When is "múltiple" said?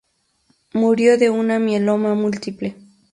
2.15-2.75